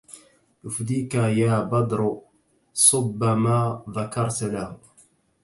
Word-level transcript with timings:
يفديك 0.65 1.13
يا 1.39 1.53
بدر 1.71 2.19
صب 2.85 3.23
ما 3.23 3.59
ذكرت 3.95 4.39
له 4.53 4.77